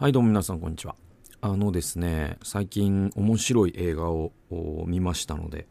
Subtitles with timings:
[0.00, 0.94] はい、どうも皆さん、こんにちは。
[1.40, 4.30] あのですね、最近面白い映画を
[4.86, 5.66] 見ましたので、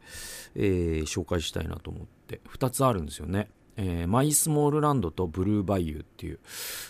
[0.53, 3.49] えー、紹介したいなと思って、2つあるんですよね。
[3.77, 6.39] えー、マイスモールランドとブルーバイユーっていう、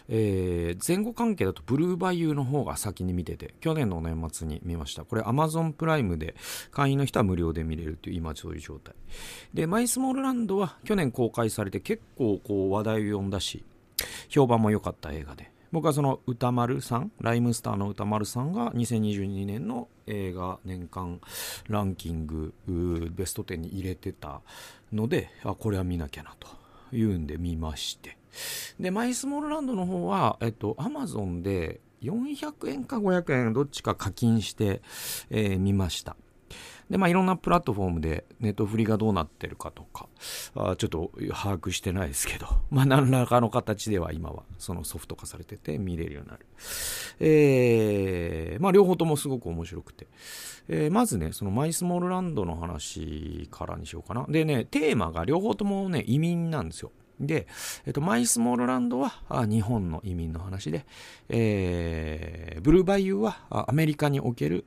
[0.09, 5.05] えー、前後関係だとブルーバイユーの方が先に見てて、去年の年末に見ました。
[5.05, 6.33] これ Amazon プライムで
[6.71, 8.95] 会員の人は無料で見れるっていう今そういう状態。
[9.53, 13.63] で、マイスモールランドは去年公開されて結構こう話題を呼んだし、
[14.27, 21.19] 評判も良かった映画で、僕はその歌丸さん、ライムスターの歌丸さんが2022年の映画年間
[21.67, 22.53] ランキング
[23.11, 24.41] ベスト10に入れてた
[24.93, 26.47] ので、あ、これは見なきゃなと
[26.95, 28.17] いうんで見まして。
[28.79, 34.81] で、マイスモールランドの方は、えっと、アマゾンで400円か500円どっちか課金して、
[35.29, 36.15] えー、見ました。
[36.89, 40.07] で、まあ、いろんなプラットフォームでネットフリがどうなってるかとか、
[40.55, 46.45] あちょっと把握してないですけど、 まあ、何らかの形では今はそのソフト化されてて見れるようになる。
[47.19, 50.07] えー、まあ、両方ともすごく面白くて。
[50.69, 54.25] えー、まずね、そのマイスモールランドの話からにしようかな。
[54.27, 56.91] でね、テーマが両方ともね、移民なんですよ。
[57.19, 57.47] で、
[57.85, 60.85] えっと、マイスモールランドは日本の移民の話で、
[61.29, 64.65] えー、ブルーバイユーはアメリカにおける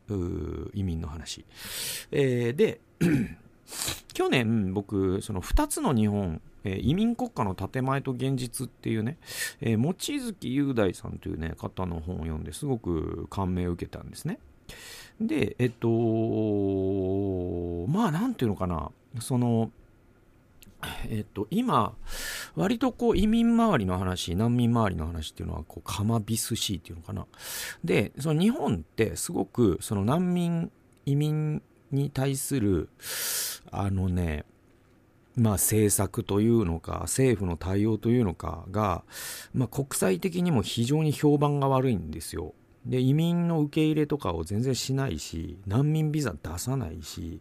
[0.74, 1.44] 移民の話。
[2.10, 2.80] えー、で、
[4.12, 9.16] 去年僕、その2つの日本、えー、移民国家の建前と現実っていうね、
[9.60, 14.38] えー、望月雄大さんというね、方の本を読んですごく感銘を受けたんですね。
[15.20, 15.88] で、えっと、
[17.88, 18.90] まあ、なんていうのかな、
[19.20, 19.70] その、
[21.08, 21.94] えっと、今、
[22.54, 27.26] 割とこう移民周りの話、難民周りの話っていうのは、こう、カマビスシーっていうのかな。
[27.84, 30.70] で、その日本ってすごく、その難民、
[31.06, 32.88] 移民に対する、
[33.70, 34.44] あのね、
[35.36, 39.04] まあ政策というのか、政府の対応というのかが、
[39.54, 42.54] まあ国際的にも非常に評判が悪いんですよ。
[42.86, 47.40] で、移民の受け入れとかを全然しないし、難民ビザ出さないし、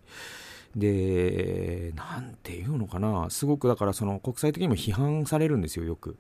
[0.76, 6.18] で、なんていうのかな、すごくだからその国際的にも批判されるんですよ、よく。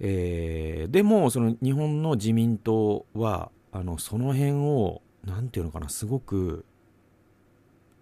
[0.00, 6.64] えー、でも、その日本の自民党は、あの、その辺を、なんていうのかな、すごく、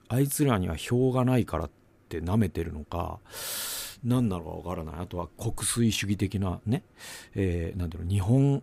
[0.08, 1.70] あいつらには票がないからっ
[2.08, 3.18] て舐めてるのか、
[4.04, 5.00] 何なのかわからない。
[5.00, 6.84] あとは国粋主義的なね、
[7.34, 8.62] えー、なんていうの、日本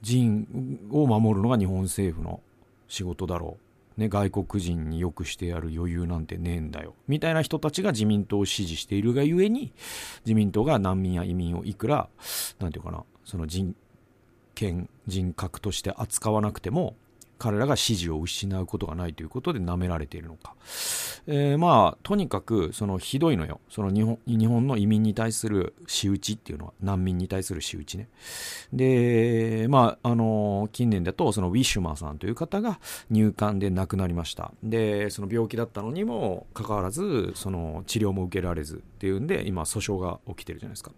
[0.00, 2.40] 人を守るのが日本政府の
[2.88, 3.71] 仕事だろう。
[3.96, 6.94] ね、外国人によくしてやる余裕なんてねえんだよ。
[7.08, 9.72] みたいな人たちが自民党を支持しているがゆえに、
[10.24, 12.08] 自民党が難民や移民をいくら、
[12.58, 13.74] 何て言うかな、その人
[14.54, 16.96] 権、人格として扱わなくても、
[17.42, 20.54] 彼らが支持を失うことがないということで舐められているのか。
[21.26, 23.60] えー、まあ、とにかく、そのひどいのよ。
[23.68, 28.08] その日本日本の移民に対する仕打ちっていうのは、難民に対する仕打ちね。
[28.72, 32.78] で、まあ、あの、近年だと、そのウィッシュマーさんという方が
[33.10, 34.52] 入管で亡くなりました。
[34.62, 40.92] で、その病気だったのにもかかわらず、その治療も受けられずっていうんで、今、訴訟が起きてるじゃないですか。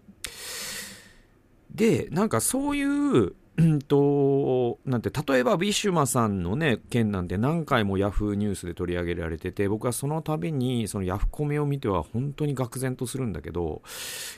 [1.73, 13.81] で、なんかそういううんと、なんて、例えば、ウィシュマさんのね、件なんて何回もヤフーニュースで取り上げられてて、僕はその度に、そのヤフコメを見ては本当に愕然とするんだけど、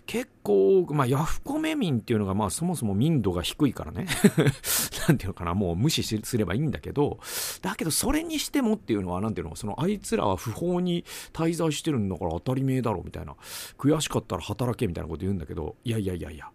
[0.06, 4.06] 結構、まあ、ヤフコメ民っていうのが、まあ、そもそも民度が低いからね。
[5.08, 7.20] なんていうのかな、もう無視すればいいんだけど、
[7.64, 13.36] だけど、それにしてもっていうのは、なんていうの、その、あいつらは不法に滞在してるんだから当たり前だろ、みたいな。
[13.80, 16.52] 悔しかったら働け、みたいなこと言うんだけど、いやいやいやいや、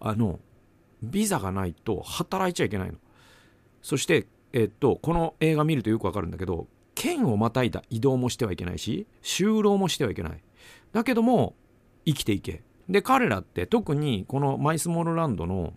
[0.00, 0.40] あの、
[1.10, 2.94] ビザがないと働いちゃいけないの。
[3.82, 10.42] そして、えっと、この映画見るとよくわかるんだけど、県をまたいだ移動もしてはいけないし、就労もしてはいけない。
[10.92, 11.54] だけども、
[12.06, 12.62] 生きていけ。
[12.88, 15.74] で、彼らって特にこのマイスモールランドの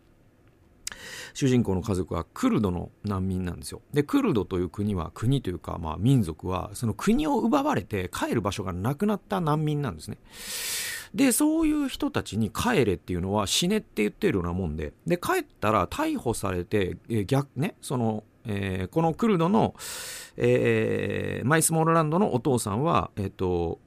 [1.33, 3.81] 主人公の家族はクルドの難民なんですよ。
[3.93, 10.17] で、クルドという国は、国というか、まあ民族は、その国を奪われて帰る場所がなくなった難民なんですね。
[11.13, 19.75] で、そういう人たちに帰れっていうのは死ねって言ってるようなもんで、で、帰ったら逮捕されて、え逆、ね、その、えー、このクルドの、
[20.37, 23.79] えー、マイスモールランドのお父さんは、えっ、ー、と、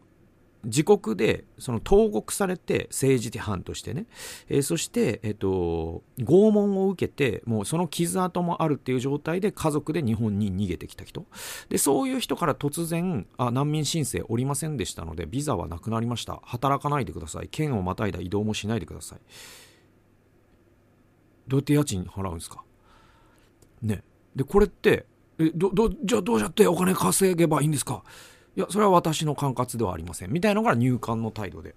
[0.65, 4.07] 自国でその投獄されて政治犯としてね、
[4.49, 11.25] えー、そして、えーと、拷問を受けてもうその傷跡もあるっていう状態で家族で日本に逃げてきた人。
[11.71, 16.41] でそういう人から突然あ難民申請おりませんでしたのでビザはなくなりました。
[16.45, 17.49] 働かないでください。
[17.49, 19.19] 県をまたいだ移動もしないでください。
[21.49, 22.62] どうやって家賃払うんですか？
[23.83, 24.05] ね。
[24.37, 25.07] でこれって
[25.39, 28.05] えどどじゃあどうやってお金稼げばいいんですか？
[28.61, 30.31] いやそれは私の管轄ではありません。
[30.31, 31.71] みたいなのが入管の態度で。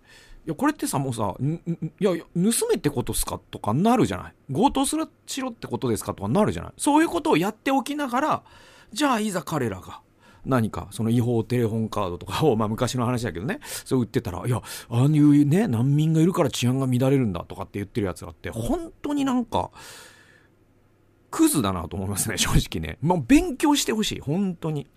[0.46, 3.40] いやこれってさもうさいやいや盗めってことっすか？
[3.50, 4.34] とかなるじゃない？
[4.54, 6.14] 強盗するしろってことですか？
[6.14, 6.74] とかなるじゃない？
[6.78, 8.44] そういうことをやっておきながら
[8.92, 10.02] じゃあいざ彼らが
[10.46, 19.72] 何かその違法テレホンカードとかを、 まあ、昔の話だけどねそう売ってたらいやああいうね難民がいるから治安が乱れるんだとかって言ってるやつがあって本当になんか
[21.34, 23.00] クズだなと思いますね 正直ね。
[23.02, 24.88] もう勉強してほしい本当に。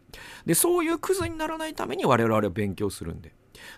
[0.45, 3.33] でそういうクズにならないために我々は勉強するんで。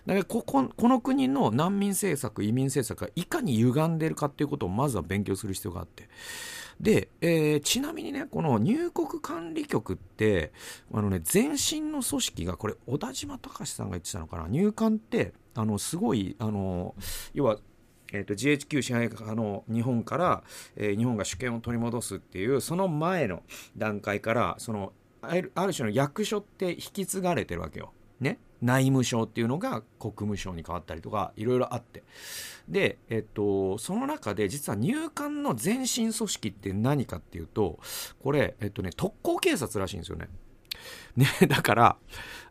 [0.05, 6.09] だからこここの国の難民政策移民政策がいかに歪んでるかっていうことをまずは勉強する必要があって。
[6.81, 10.51] で、えー、ちなみにねこの入国管理局って
[10.93, 14.47] あのね前身の組織がこれ小田島隆さんが言ってたのかな。
[14.49, 16.93] 入管ってあのすごいあの
[17.33, 17.57] 要は
[18.11, 20.43] えーと、GHQ 支配下の日本から、
[20.75, 23.43] えー、日本が主権を取り戻すっていうその前の
[23.77, 27.93] 段階からそのある種の役所って引き継がれてるわけよ。
[28.19, 32.03] ね、内務省っていうのが国務省に変わったりとかいろいろあって
[32.67, 37.79] で、えっと、その中で実は入管の前身組織って何かっていうと
[38.21, 40.27] これ、えっとね、特攻警察らしいんですよね。
[41.15, 41.97] ねだから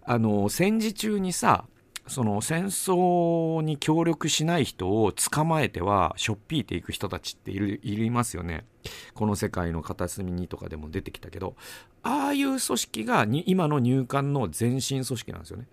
[0.03, 1.67] あの戦時中にさ
[2.09, 8.65] その戦争に協力しない人を捕まえてはしょっぴいていく人たちっているいますよね。
[9.15, 11.55] この世界の片隅にとかでも出てきたけど
[12.03, 15.67] ああいう組織が今の入管の前身組織なんですよね。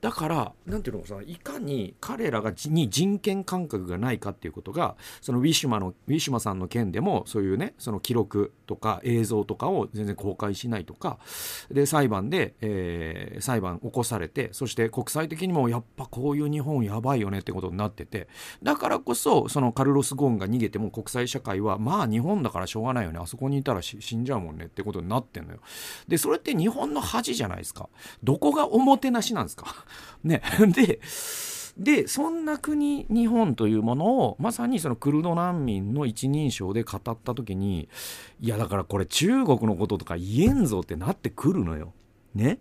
[0.00, 11.18] だからなんていうのさいかに彼らがに人権感覚がないかっていうことがそのウィシュマのウィシュマさんの件でもそういうねその記録とか映像とかを全然公開しないとか
[11.70, 18.28] で裁判で、えー、裁判起こされてそして国際的にもやっぱこういう日本やばいよねってことになってて
[18.62, 23.18] だからこそそのカルロス・ゴーンが逃げても国際社会はまあ日本だからしょうがないよね。
[23.20, 25.58] あそこにいたら死んじゃうもんねってことになってんのよ。
[26.06, 27.88] でそれって日本の恥じゃないですか。
[28.22, 29.84] どこがおもてなしなんですか？
[30.22, 30.42] ね。
[30.76, 31.00] で
[31.76, 37.88] でそんな国日本というものをまさにそのクルド難民の一人称で語った時に
[38.40, 41.94] いやだからこれ中国のこととか言えんぞってなってくるのよ。
[42.34, 42.60] ね、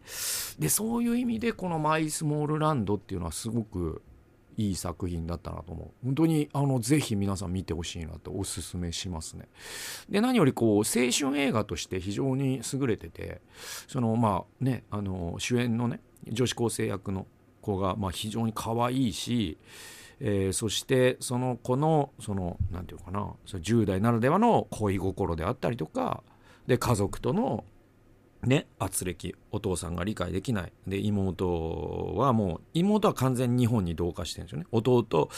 [0.60, 4.02] でそういう意味でこの「マイスモールランド」っていうのはすごく
[4.58, 6.06] いい作品だったなと思う。
[6.06, 9.48] 本当にあのぜひ皆さん見てほしいなとおすすめしますね。
[10.10, 13.42] で何よりこう青春映画として非常に優れてて
[13.88, 17.28] そのまあねあの主演のね女子高生役の
[17.62, 19.58] 子がまあ非常に可愛いし
[20.24, 26.22] えー、そしてその子のその何て言うかなその10代ならではの恋心であったりとか
[26.68, 27.66] で家族との
[28.44, 30.74] ね、圧力お父さんが理解できない。
[30.88, 34.66] で妹はもう妹は完全に日本に同化してるんですよね。
[34.72, 35.30] 弟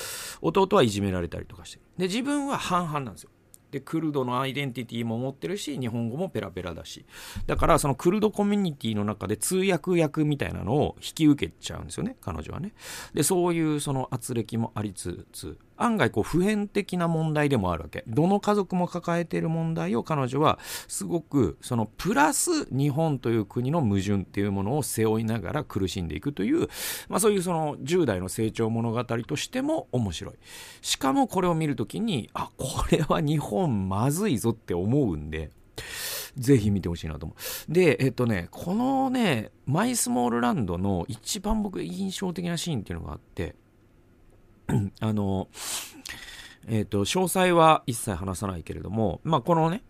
[0.41, 1.81] 弟はいじめられたりとかしてる。
[1.97, 3.29] で自分は半々なんですよ。
[3.71, 7.05] でクルドのアイデンティティも持ってるし日本語もペラペラだし。
[7.47, 12.73] だからそのクルドコミュニティの中で通訳役みたいなのを引き受けちゃうんですよね彼女はね。
[13.15, 26.67] でそういうその圧力もありつつ案外こう普遍的な問題でもあるわけどの家族も抱えている問題を彼女はすごくそのプラス日本という国の矛盾っていうものを背負いながら苦しんでいくという、
[27.09, 30.33] まあ、そういうその10代の成長物語としても面白い
[30.81, 35.51] しかもこれを見るときにあこれは日本まずいぞって思うんで
[36.37, 37.35] ぜひ見てほしいなと思
[37.69, 37.71] う。
[37.71, 43.55] で、えっとね、このね、マイスモールランドの一番僕印象的なシーンっていうのがあって、
[44.99, 45.47] あの、
[46.67, 49.83] えっ、ー、と、詳細は一切話さないけれども、まあ、このね、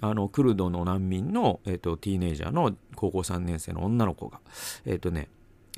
[0.00, 4.40] あの、クルドの難民の、えっ、ー、と、ティーネイジャーの高校3年生の女の子が、
[4.86, 5.28] えっ、ー、とね、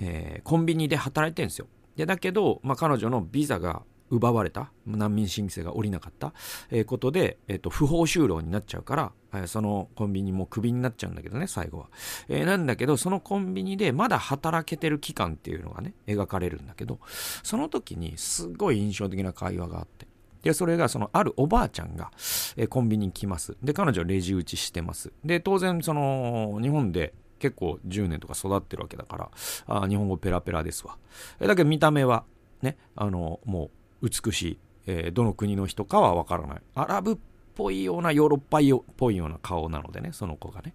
[0.00, 1.66] えー、コンビニで働いてるんですよ。
[1.97, 6.35] で、だけど、まあ、彼女のビザが奪われた、難民申請が下りなかった、
[6.71, 11.89] えー、ことで、えっ、と、不法就労になっちゃうから、えー、そのコンビニもクビになっちゃうんだけどね、最後は。
[12.29, 16.99] えー、なんだけど、そのコンビニでまだ働けてる期間っていうのがね、描かれるんだけど、
[17.43, 20.07] その時にすごい印象的な会話があって、
[20.43, 22.11] で、それが、その、あるおばあちゃんが、
[22.57, 23.57] えー、コンビニに来ます。
[23.62, 25.12] で、彼女はレジ打ちしてます。
[25.25, 29.31] で、当然、その、日本で結構10年とか育ってるわけだから、
[29.67, 30.97] あ日本語ペラペラですわ。
[31.41, 32.25] えだけど見た目は、
[32.61, 33.71] ね、あの、も
[34.01, 36.62] う、美しい、えー、どの国の人かはわからない。
[36.75, 37.17] アラブっ
[37.54, 40.75] ぽいような、ヨーロッパっぽいような顔なのでね、その子がね。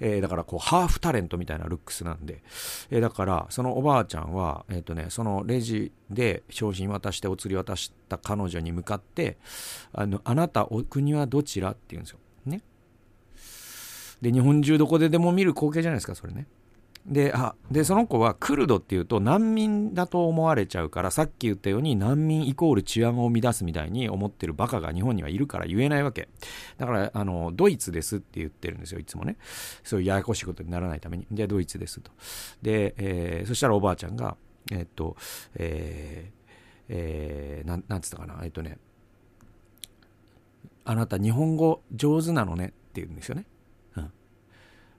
[0.00, 2.42] えー、だからこう、ハーフタレントみたいなルックスなんで。
[2.90, 9.38] えー、だから、そのおばあちゃんは、えっ、ー、とね、そのレジで商品渡してお釣り渡した彼女に向かって、
[9.92, 12.18] あの、あなた、お国はどちらって言うんですよ。
[12.46, 12.62] ね。
[14.20, 16.46] で、日本中どこででも見る光景じゃないですか、それね。
[17.06, 26.28] であでその子はクルドっていうと難民だと思われちゃうからさっき言ったように難民イコール治安を乱すみたいに思ってるバカが日本にはいるから言えないわけ。
[26.78, 29.36] だからあのドイツですって言ってるんですよいつもね。
[29.82, 31.26] そういうややこしいことにならないために。
[31.32, 32.12] じゃあドイツですと。
[32.62, 34.36] で、えー、そしたらおばあちゃんが
[34.70, 35.16] えっと
[35.56, 36.42] えー
[36.88, 38.40] えー、なんなんつったかな。
[38.44, 38.78] えっとね
[40.84, 43.46] あなた日本語上手なのねって言うんですよね。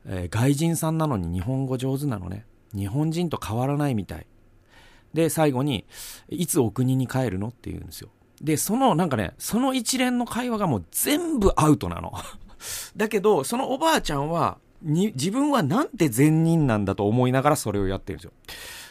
[0.06, 2.46] えー、外人さんなのに日本語上手なのね。
[2.76, 4.26] 日本人と変わらないみたい。
[5.14, 5.86] で、最後に、
[6.30, 8.10] いつお国に帰るのって言うんですよ。
[8.42, 12.14] で、その、なんかね、その一連の会話がもう全部アウトなの。
[12.98, 18.32] だけど、そのおばあちゃんは、に、自分はなんて善人なんだと思いながらそれをやってるんですよ。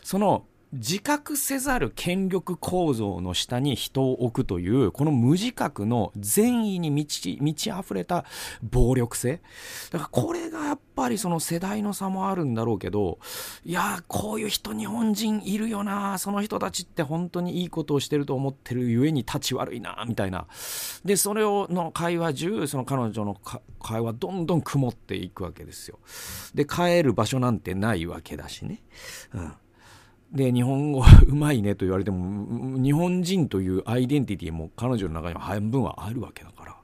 [0.03, 8.25] その、自覚せざる権力構造の下に人を置くという、この無自覚の善意に満ち、満ち溢れた
[8.63, 9.43] 暴力性。
[9.91, 13.19] だからこれがやっぱりその世代の差もあるんだろうけど、
[13.65, 20.47] いやこういう人日本人いるよなその人たちって本当にいいことをしてると思ってるゆえに立ち悪いなみたいな。
[21.05, 23.37] で、それをの会話中、その彼女の
[23.81, 25.99] 会話どんどん曇っていくわけですよ。
[26.55, 28.83] で、帰る場所なんてないわけだしね。
[29.35, 29.53] うん。
[30.33, 36.77] で、日本語 うまいねと言われても、日本人というアイデンティティも彼女の中には半分はあるわけだから。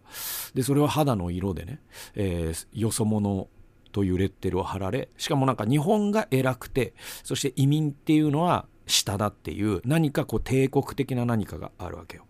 [0.54, 1.80] で、それは肌の色でね、
[2.14, 3.48] えー、よそ者
[3.92, 12.26] というレッテルを貼られ、しかもなんか日本が偉くて、そして移民っていうのは下だっていう何かこう帝国的な何かがあるわけよ。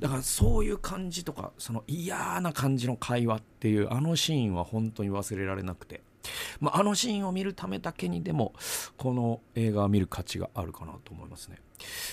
[0.00, 6.02] だからそういう感じとか、その嫌な感じの会話っていうあのシーンは本当に忘れられなくて。
[6.60, 8.52] まあ、あのシーンを見るためだけにでも
[8.96, 11.58] この映画を見る価値があるかなと思いますね。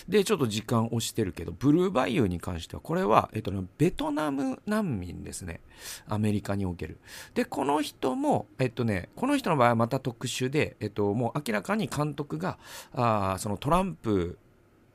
[0.08, 5.62] でちょっと時間押してるけどブルーバイユーに関してはこれは、えっと、ベトナム難民ですね。
[6.08, 7.00] アメリカにおける。
[7.34, 12.58] でこの人もえっとねこの人の場合はまた特殊で、えっと、もう明らかに監督が
[12.94, 14.38] あそのトランプ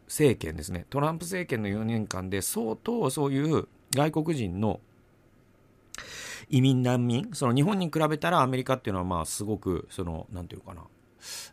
[0.07, 0.87] 政権ですね。
[0.91, 4.81] トランプ政権の4年間で相当そういう外国人の
[6.49, 7.31] 移民難民？
[7.35, 10.83] その日本に比べたらアメリカっていうのはまあすごくそのなんていうかな、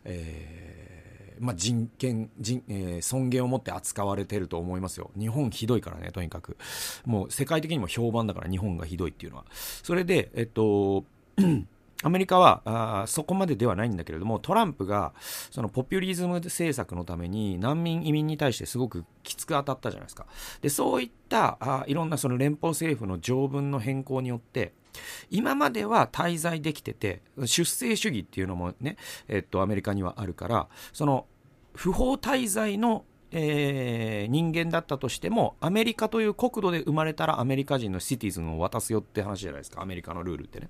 [0.04, 5.10] えーまあ、人権人、えー、尊厳を持って扱われてると思いますよ。
[5.18, 6.56] 日本ひどいからねとにかく。
[7.04, 9.44] もう世界的にも評判だから日本がひどいっていうのは。
[9.50, 11.04] それでえっと
[12.04, 15.12] アメリカはあそこまでではないんだけれどもトランプが
[15.50, 20.26] そのポピュリズム政策のために難民移民に対してすごくきつく当たったじゃないですか。
[20.60, 24.72] でそういったあいろんなその連邦政府の条文の変更によって
[25.30, 28.96] 今までは滞在できてて出生主義っていうのもね、
[29.28, 31.26] えっと、アメリカにはあるからその
[31.74, 40.68] 不法滞在のえー、人間だったとしてもアメリカという国土で生まれたらアメリカ人のシティズンを渡すよって話じゃないですかアメリカのルールってね。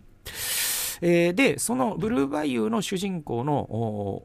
[1.00, 4.22] えー、でそのブルーバイユーの主人公の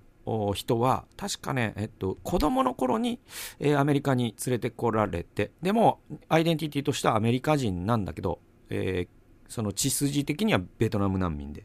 [0.53, 3.19] 人は確かね、えっと、子供の頃に、
[3.59, 5.99] えー、アメリカに連れてこられてでも
[6.29, 8.39] アイデンティティとしてはアメリカ人なんだけど、
[8.69, 9.16] えー、
[9.49, 11.63] その血筋的にはベトナム難民で。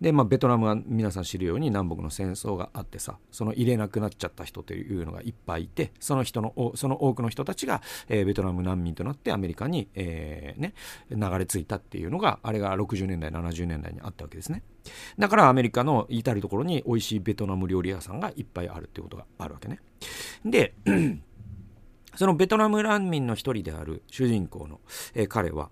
[0.00, 10.74] で、まあ、ベトナムは皆さん知るように南北の戦争があってさその入れなくなっちゃった人というのがいっぱいいてその人のその多くの人たちが、えー、ベトナム難民となってアメリカに、えー、ね、
[11.10, 14.62] 流れ着いたっていうのがあれが60年代70年代にあったわけですね
[15.18, 19.80] だからアメリカの至る所に美味しいベトナム料理屋さんがいっぱいあるっていうことがあるわけね
[20.44, 20.74] で
[22.16, 24.80] そのベトナム難民の一人である主人公の、
[25.14, 25.70] えー、彼は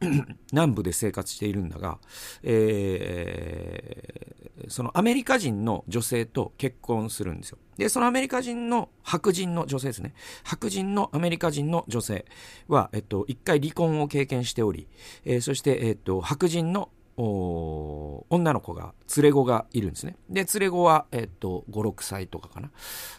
[0.52, 1.98] 南部で生活しているんだが、
[2.42, 7.58] えー、そのアメリカ人の女性と結婚するんですよ。
[7.76, 10.14] で、そのアメリカ人の白人の女性ですね。
[10.44, 12.26] 白人のアメリカ人の女性
[12.68, 14.88] は、えっと、一回離婚を経験しており、
[15.24, 20.16] えー、そして、えっと、白人の女の子が、連れ子がいるんですね。
[20.30, 22.70] で、連れ子は、えっと、5、6歳とかかな。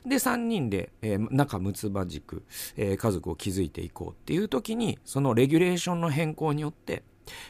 [0.05, 2.43] で、3人で、えー、仲睦まじく、
[2.75, 7.03] えー、家族を築いていこうっていう時に、そのレギュレーションの変更によって、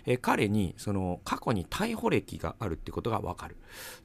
[0.05, 3.55] えー、彼にその過去に逮捕歴があるってことがわかる。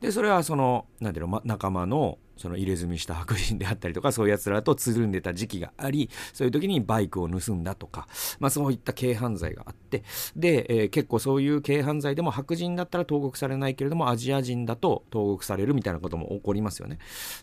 [0.00, 10.04] で、それはその、なんていうの、ま、仲間のその入れ墨した白人であったりとか、そういう奴らとつるんでた時期があり、そういう時にバイクを盗んだとか、まあそういった軽犯罪があって、
[10.37, 16.99] で、えー、結構そういう軽犯罪でも白人だったら投獄されないけれども、アジア人だと投獄されるみたいなことも起こりますよね。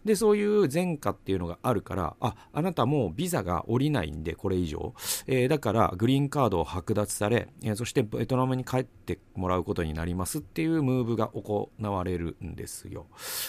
[0.05, 4.93] で、そういう前科っていうのがあるから、あ、あなたもうビザが下りないんで、これ以上。
[5.27, 13.07] えー、だから、グリーンカードを剥奪され、えー、そしてベトナムに帰ってもらうことになりますっていうムーブが行われるんですよ。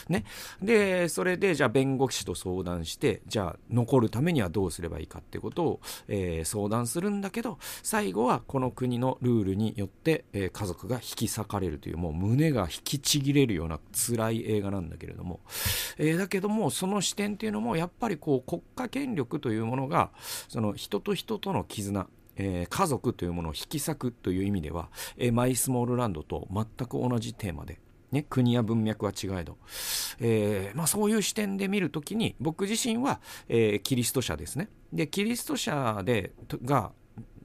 [0.09, 0.25] ね。
[0.63, 15.41] で、それでじゃあ弁護士と相談してじゃあ残るためにはどうすればいいかってことを、えー、相談するんだけど最後はこの国のルールによって、えー、家族が引き裂かれるというもう胸が引きちぎれるような辛い映画なんだけれども、
[15.99, 20.11] えー、だけどもその視点っていうのもやっぱりこう国家権力というものが
[20.49, 27.81] その人と人との絆えー、家族というものを引き裂くという意味では、えー、マイスモールランドと全く同じテーマで、
[28.13, 29.59] ね、国や文脈は違えど、
[30.21, 34.69] えーまあ、そういう視点で見るときに僕自身は、えー、キリスト者ですね。
[34.93, 36.33] でキリスト者で
[36.65, 36.93] が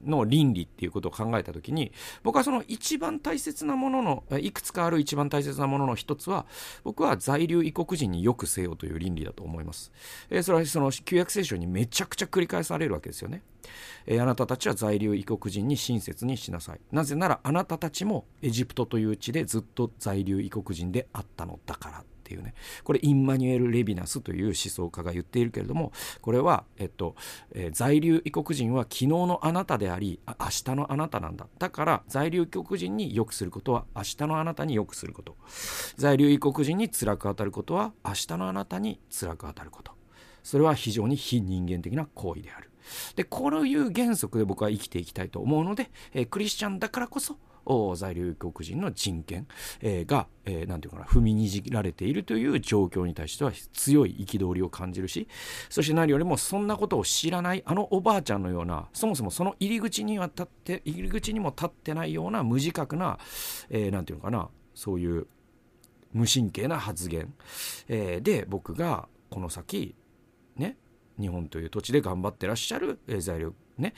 [0.04, 1.92] の倫理っていうことを考えた時に
[2.22, 6.46] 僕はその一番大切なもののいくつかある一番大切なものの一つは
[6.84, 9.92] 僕は在留異国人によくせよという倫理だと思います、
[10.30, 13.42] えー、それはその旧約聖書にめちゃくちゃ繰り返されるわけですよね、
[14.06, 16.80] えー、あなたたちは在留異国人に親切にしなさい。
[16.90, 22.04] なぜならあなたたちもエジプトという地でずっと在留異国人であったのだから。
[22.32, 22.54] っていうね。
[22.82, 27.14] これインマニュエル・レビナスという思想家が言っているけれどもこれは、えっと
[27.52, 31.46] えー、在留異国人は昨日のあなたであり明日のあなたなんだ。
[31.58, 35.36] だから在留異国人に良くすることは明日のあなたに良くすること。
[35.96, 39.92] 在留異国人に辛く当たることは明日のあなたに辛く当たること。
[40.42, 42.70] それは非常に非人間的な行為である。
[43.14, 47.36] でこういう原則で僕は生きていきたいと思うので、えー、クリスチャンだからこそ
[47.96, 49.46] 在留外国人の人権、
[49.80, 55.28] えー、が、えー、なんていうかな、踏みにじられているという状況に対しては強い憤りを感じるし、
[55.68, 63.18] そして何よりもそんなことを知らないあのおばあちゃんのような、そもそもその入り口には立って、入り口にも立ってないような無自覚な、
[63.70, 65.26] えー、なんていうかな、そういう
[66.12, 67.32] 無神経な発言、
[67.88, 69.94] えー、で僕がこの先、
[70.56, 70.76] ね、
[71.18, 73.94] 日本という土地で頑張ってらっしゃる、えー、在留ね、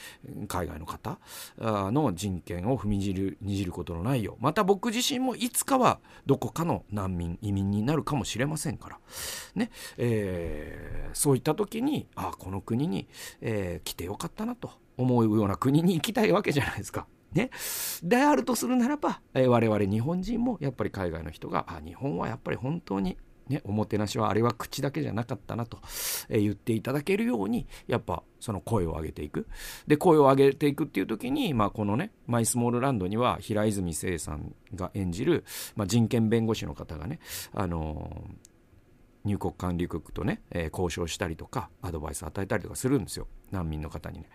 [0.48, 1.18] 海外の方
[1.58, 4.42] の人権を踏みにじるにじることのないよう。
[4.42, 8.98] また僕自身もいつかはどこかの難民移民になるかもしれませんから、
[9.54, 13.08] ねえー、そういった時にあこの国に、
[13.40, 14.70] えー、来てよかったなと。
[14.96, 17.06] 思うような国に行きたいわけじゃないですか。
[17.32, 17.50] ね、
[18.04, 23.16] であるとするならば、えー、我々日本人もやっぱり海外の人があ日本はやっぱり本当に
[23.48, 25.78] ね、おもてなしはあれは口だけじゃなかったなと、
[26.28, 29.46] えー、言っていただけるようにやっぱその声を上げていく。
[29.86, 35.44] で声を上げていくっていう時に、まあ、このねマイスモールランドには平泉成さんが演じる、
[35.76, 37.20] まあ、人権弁護士の方がね、
[37.52, 38.53] あのー
[39.24, 43.26] 入国管理局とね、えー、交渉したりとかアドバイスを与えたりとかするんですよ。
[43.50, 44.28] 難民の方にね、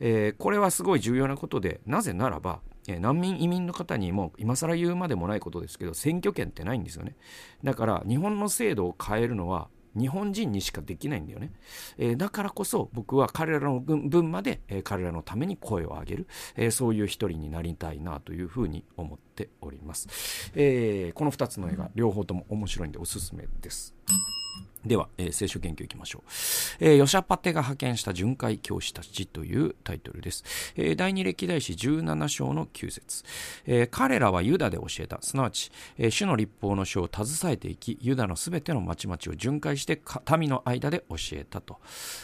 [0.00, 7.16] えー、これはすごい重要なことでなぜならば、えー、難民移民の方にも今更言うまでもないことですけど選挙権ってないんですよね。
[7.64, 11.52] だから日本の制度を変えるのは日本人にしかできないんだよね、
[11.98, 23.94] えー、だからこそ僕は彼らの分まで、えー、彼らのために声を上げる、えー、そういう一人になりたいなというふうに思っております、えこの2つの映画両方とも面白いんでおすすめです。
[24.88, 26.22] では、えー、聖書研究いきましょう、
[26.80, 30.44] えー、ヨシャパテが派遣した巡回教師たちというタイトルです、
[30.76, 33.24] えー、第二歴代史17章の9節、
[33.66, 35.18] えー、彼らはユダで教えた。
[35.20, 40.00] すなわち、えー、主の立法の書を携えていきユダのすべての町々を巡回して
[40.38, 41.78] 民の間で教えたと、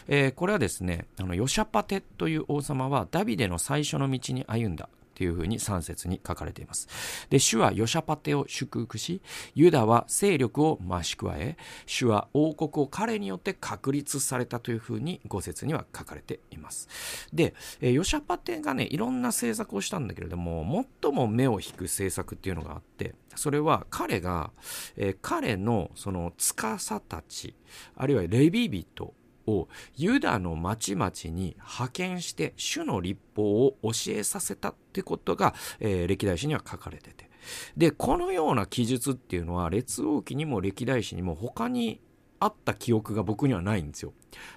[0.08, 4.88] えー、これはですねあのヨシャパテという王様はダビデの最初の道に歩んだ。
[5.14, 6.88] というふうに3節に書かれています。
[7.30, 9.20] で、主はヨシャパテを祝福し、
[9.54, 16.88] ユダは勢力を増し加え、主は王国を彼によって確立されたというふうに5節には書かれています。
[17.32, 24.50] で、ヨシャパテがね、いろんな政策をしたんだけれども、最も目を引く政策っていうのがあって、それは彼が、
[24.96, 27.54] え、彼のその司たち、
[27.96, 29.14] あるいはレビ人
[29.46, 37.30] をユダの町々に派遣して主の立法を教えさせたってことが、えー、歴代史には書かれてて。
[37.76, 42.00] で、このような記述っていうのは列王記にも歴代史にも他に
[42.44, 44.12] あった記憶が僕にはないんですよ。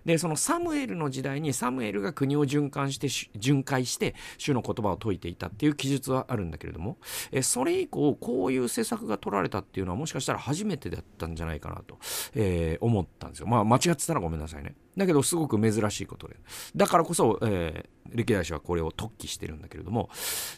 [0.05, 6.97] で、そのサムエルの時代にサムエルが国を循環して、巡回して主の言葉を説いていたっていう記述はあるんだけれども、
[7.31, 11.97] えそれ以降こういう政策が取られたっていうのはもしかしたら初めてだったんじゃないかなと、
[12.35, 13.47] えー、思ったんですよ。
[13.47, 14.75] まあ間違ってたらごめんなさいね。
[14.97, 16.35] だけどすごく珍しいことで。
[16.75, 20.09] だからこそ、えー、歴代史はこれを突起してるんだけれども、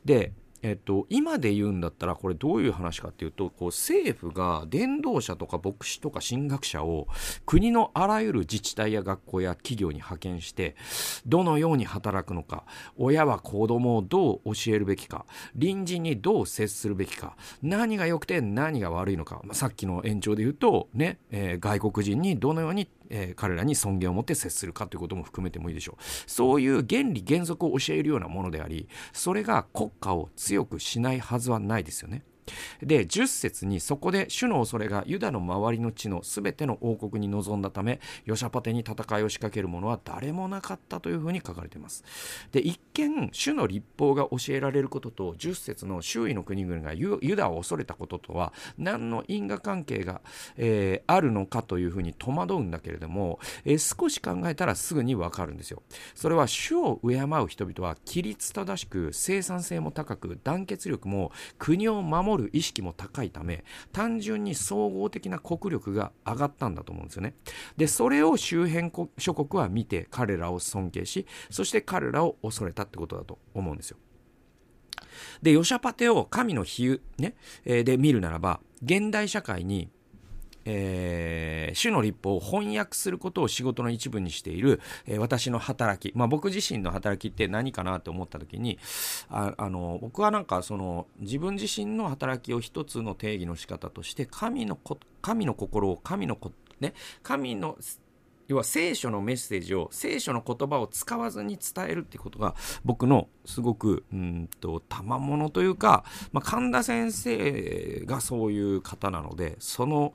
[0.03, 7.07] で、えっと、今で言うんだったらこれどういう話かっていうとこう政府が伝道者とか牧師とか進学者を
[7.45, 10.75] 国のあらゆる自治体や学校や企業に派遣して
[11.25, 12.65] どのように働くのか
[12.97, 26.03] 親は子供をどう教えるべきか隣人にどう接するべきか何が良くて何が悪いのか、まあ、さっきの延長で言うとね、えー、外国人にどのようにえー、彼らに尊厳を持って接するかということも含めてもいいでしょう。
[26.27, 32.23] そういう原理原則を教えるようなものでありそれが国家を強くしないはずはないですよね。
[32.81, 42.03] で10節にそこで主の恐れがユダの周りの地のすべての王国に臨んだためヨシャパテに戦いを仕掛ける者は誰もなかったというふうに書かれています。
[42.51, 50.21] で一見主の立法が教えられることと10節の周囲の国々がユダを恐れたこととは何の因果関係が、
[50.57, 55.83] えー、あるのかというふうに戸惑うんだけれども、えー、少し考えたらすぐにわかるんですよ。
[56.15, 67.33] それは主を敬う人々は規律正しく生産性も高く団結力も国を守る意識も高いため単純に総合的な国力が上がったんだと思うんですよね。
[67.77, 73.97] でそれを周辺諸国は見て彼らを尊敬しそして彼らを恐れたってことだと思うんですよ。
[75.41, 77.35] で、ヨシャパテを神の比喩、ね、
[77.83, 79.89] で見るならば、現代社会に
[80.71, 88.77] えー、主の立法を翻訳することを仕事の一部にしている、えー、私の働き、まあ、僕自身の働きって何かなと思った時に
[89.29, 97.77] ああの僕はなんかその自分自身の働きを一つの定義の仕方として神のこ神の心を神のこ、ね、神の
[98.49, 110.13] 要は聖書のメッセージを聖書の言葉を使わずに伝えるってことが僕のすごくうんと賜物というか、まあ、神田先生がそういう方なのでその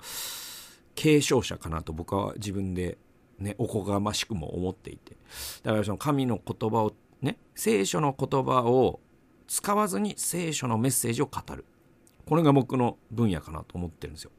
[0.97, 2.99] 継承者かなと僕は自分で
[3.39, 5.17] ねおこがましくも思っていて。
[5.63, 6.93] だからその神の言葉を
[7.23, 8.99] ね聖書の言葉を
[9.47, 11.65] 使わずに聖書のメッセージを語る。
[12.27, 14.31] これが僕の分野かなと思ってるんですよ。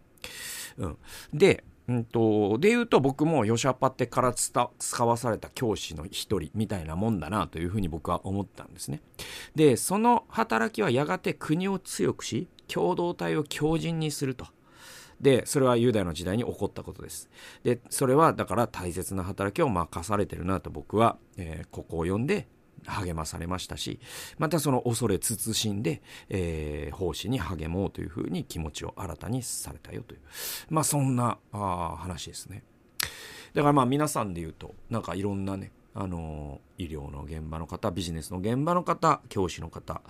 [0.79, 0.97] うん、
[1.34, 9.02] でうんと、で言うと僕もヨシャパテから使わされた教師の一人みたいなもんだなというふうに僕は思ったんですね。
[9.54, 14.48] で、その働きはやがて国を強くし、共同体を強靭にすると。
[15.21, 17.30] で、それはユダヤの時代に起こったことです。
[17.63, 22.48] で、それはだから大切な働きを任されてるなと僕は、えー、ここを読んで
[22.85, 23.99] 励まされましたし、
[24.38, 30.21] またその恐れ慎んで、えー、奉仕に励もうというふうに気持ちを新たにされたよという、
[30.69, 32.63] まあそんなあ話ですね。
[33.53, 40.01] だからまあ皆さんで言うと、なんかいろんなね、あの医療の現場の方、ビジネスの現場の方、教師の方、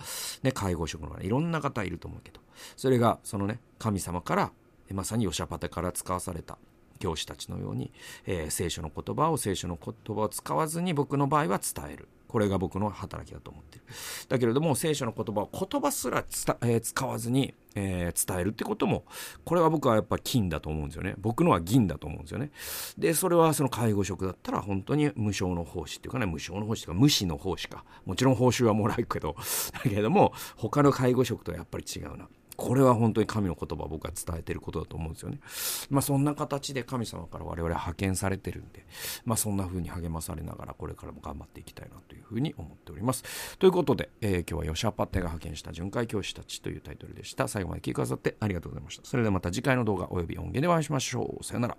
[0.42, 2.40] ね、介護職の方、いろんな方いると思うけど、
[2.76, 4.52] それがそのね、神様から、
[4.92, 6.58] まさにヨシャパテから使わされた
[6.98, 7.92] 教師たちのように、
[8.26, 12.08] えー、聖書の言葉を聖書の言葉を使わずに僕の場合は伝える。
[12.28, 13.84] これが僕の働きだと思ってる。
[14.28, 19.04] だけれども、聖書の言葉を言葉すらえー、使わずに、えー、伝えるってことも、
[19.44, 21.14] これは僕はやっぱ金だと思うんですよね。
[21.18, 22.50] 僕のは銀だと思うんですよね。
[22.98, 27.84] で、それはその介護職だったら本当に無償の奉仕っていうかね、無償の奉仕とか無視の奉仕か。
[28.04, 29.36] もちろん報酬はもらうけど、
[29.72, 32.28] だけれども、他の介護職とはやっぱり違うな。
[32.56, 35.38] これは本当に神の言葉を僕は伝えてることだと思うんですよね。
[35.90, 38.86] まあそんな形で神様から我々派遣されてるんで、
[39.24, 43.24] まあそんな風に励まされながらこれからも頑張っていきたいなという風に思っております。
[43.58, 47.48] ということで、えー、今日はヨシャパテが派遣した巡回教師たちというタイトルでした。
[47.48, 49.04] 最後まで聞いてくださってありがとうございました。
[49.04, 51.44] それではまた次回の動画及び音源でお会いしましょう。
[51.44, 51.76] さよなら。